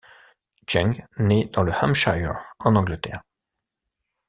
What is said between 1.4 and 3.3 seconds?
dans le Hampshire, en Angleterre.